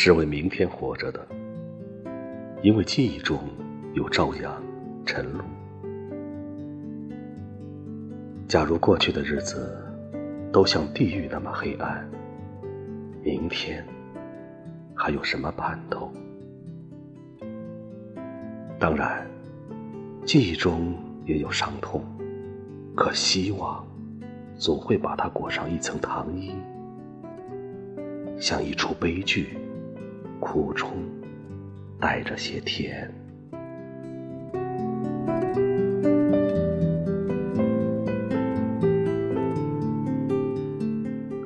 [0.00, 1.26] 是为明天活着的，
[2.62, 3.36] 因为记忆中
[3.94, 4.62] 有朝阳、
[5.04, 5.40] 晨露。
[8.46, 9.84] 假如过去的日子
[10.52, 12.08] 都像地狱那么黑暗，
[13.24, 13.84] 明天
[14.94, 16.12] 还有什么盼头？
[18.78, 19.28] 当然，
[20.24, 20.94] 记忆中
[21.26, 22.04] 也有伤痛，
[22.94, 23.84] 可希望
[24.54, 26.54] 总会把它裹上一层糖衣，
[28.38, 29.58] 像一出悲剧。
[30.40, 30.90] 苦中
[32.00, 33.12] 带着些甜。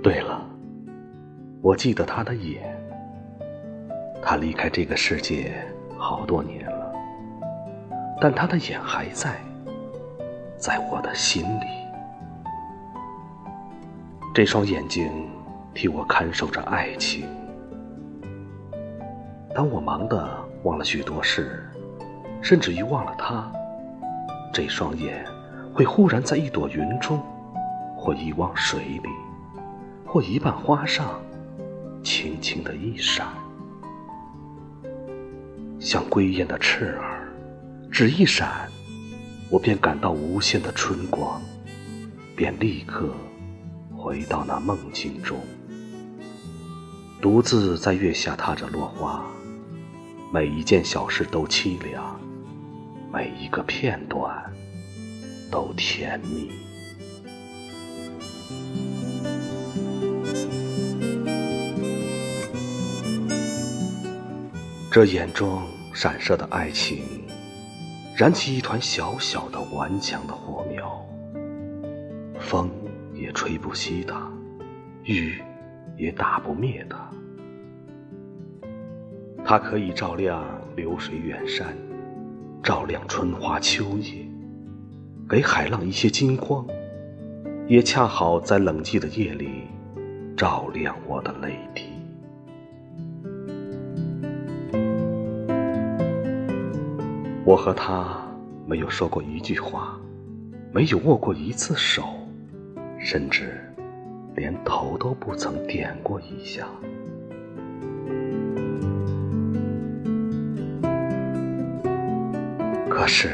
[0.02, 0.44] 对了，
[1.60, 2.62] 我记得他的眼。
[4.24, 5.52] 他离开这个世界
[5.98, 6.92] 好多年了，
[8.20, 9.40] 但他的眼还在，
[10.56, 11.66] 在我的心里。
[14.32, 15.10] 这双眼睛
[15.74, 17.26] 替我看守着爱情。
[19.54, 21.68] 当我忙得忘了许多事，
[22.40, 23.52] 甚至于忘了他，
[24.52, 25.26] 这双眼
[25.74, 27.20] 会忽然在一朵云中，
[27.94, 29.10] 或一汪水里，
[30.06, 31.20] 或一瓣花上，
[32.02, 33.26] 轻轻的一闪，
[35.78, 37.28] 像归雁的翅儿，
[37.90, 38.66] 只一闪，
[39.50, 41.42] 我便感到无限的春光，
[42.34, 43.10] 便立刻
[43.94, 45.36] 回到那梦境中，
[47.20, 49.22] 独自在月下踏着落花。
[50.34, 52.18] 每一件小事都凄凉，
[53.12, 54.50] 每一个片段
[55.50, 56.50] 都甜蜜。
[64.90, 65.60] 这眼中
[65.92, 67.04] 闪烁的爱情，
[68.16, 71.06] 燃起一团小小的顽强的火苗，
[72.40, 72.70] 风
[73.12, 74.32] 也吹不熄它，
[75.04, 75.42] 雨
[75.98, 77.12] 也打不灭它。
[79.44, 80.44] 它可以照亮
[80.76, 81.76] 流水远山，
[82.62, 84.26] 照亮春花秋叶，
[85.28, 86.66] 给海浪一些金光，
[87.66, 89.64] 也恰好在冷寂的夜里
[90.36, 91.82] 照亮我的泪滴。
[97.44, 98.24] 我和他
[98.66, 99.98] 没有说过一句话，
[100.72, 102.04] 没有握过一次手，
[102.98, 103.60] 甚至
[104.36, 106.66] 连头都不曾点过一下。
[113.02, 113.30] 可是，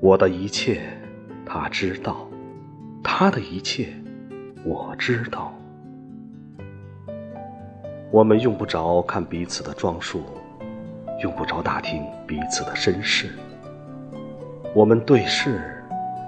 [0.00, 0.80] 我的一切
[1.44, 2.28] 他知道，
[3.02, 3.92] 他的一切
[4.64, 5.52] 我知道。
[8.12, 10.22] 我们用不着看彼此的装束，
[11.20, 13.30] 用不着打听彼此的身世。
[14.72, 15.82] 我们对视，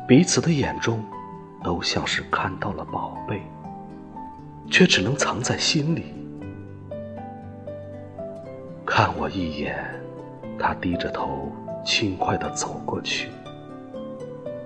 [0.09, 1.01] 彼此的眼中
[1.63, 3.41] 都像是看到了宝贝，
[4.69, 6.13] 却只能藏在心里。
[8.85, 9.79] 看我一眼，
[10.59, 11.49] 他低着头。
[11.85, 13.29] 轻快地走过去，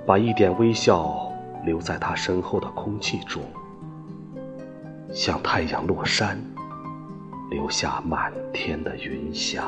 [0.06, 1.32] 把一点微笑
[1.64, 3.42] 留在他身后的空气中，
[5.12, 6.38] 像太阳落山，
[7.50, 9.64] 留下满天的云霞。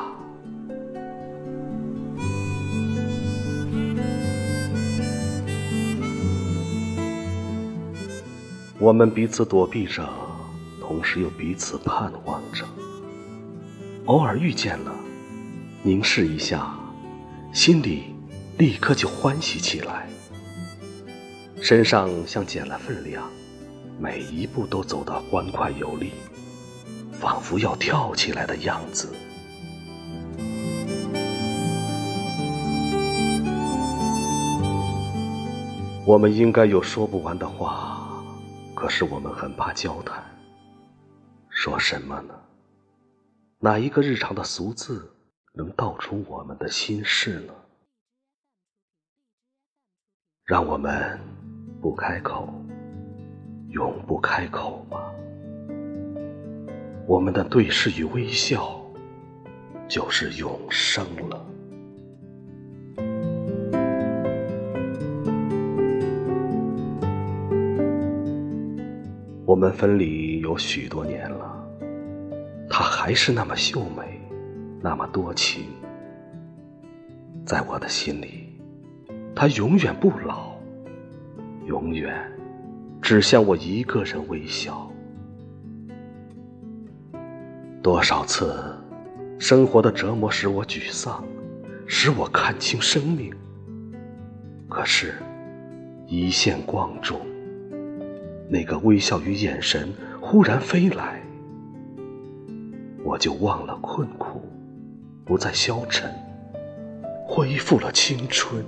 [8.77, 10.07] 我们彼此躲避着，
[10.79, 12.63] 同时又彼此盼望着。
[14.05, 14.95] 偶尔遇见了，
[15.83, 16.78] 凝视一下。
[17.51, 18.15] 心里
[18.57, 20.07] 立刻就欢喜起来，
[21.61, 23.29] 身上像减了分量，
[23.99, 26.11] 每一步都走得欢快有力，
[27.11, 29.13] 仿佛要跳起来的样子。
[36.05, 38.23] 我们应该有说不完的话，
[38.73, 40.23] 可是我们很怕交谈。
[41.49, 42.33] 说什么呢？
[43.59, 45.11] 哪一个日常的俗字？
[45.59, 47.53] 能道出我们的心事呢？
[50.45, 51.19] 让我们
[51.81, 52.47] 不开口，
[53.67, 55.13] 永不开口吧。
[57.05, 58.81] 我们的对视与微笑，
[59.89, 61.45] 就是永生了。
[69.45, 71.69] 我们分离有许多年了，
[72.69, 74.08] 她还是那么秀美。
[74.81, 75.65] 那么多情，
[77.45, 78.57] 在我的心里，
[79.35, 80.53] 他永远不老，
[81.65, 82.15] 永远
[83.01, 84.89] 只向我一个人微笑。
[87.81, 88.55] 多少次，
[89.37, 91.23] 生活的折磨使我沮丧，
[91.85, 93.33] 使我看清生命。
[94.69, 95.15] 可是，
[96.07, 97.19] 一线光中，
[98.49, 99.91] 那个微笑与眼神
[100.21, 101.21] 忽然飞来。
[103.03, 104.41] 我就忘了困苦，
[105.29, 106.11] 不再消沉，
[107.23, 108.65] 恢复了青春。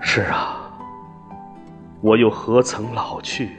[0.00, 0.72] 是啊，
[2.00, 3.50] 我又何曾老去？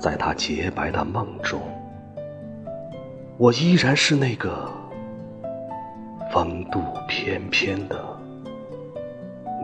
[0.00, 1.60] 在他洁白的梦中，
[3.38, 4.68] 我依然是那个
[6.32, 7.96] 风度翩翩的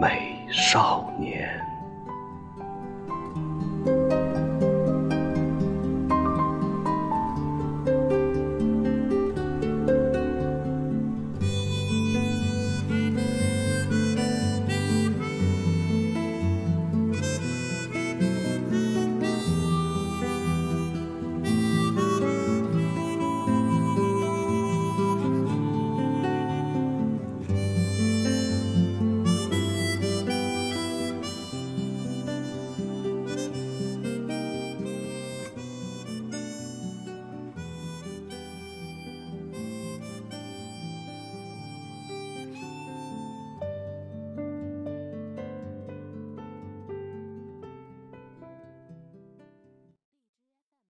[0.00, 1.60] 美少年。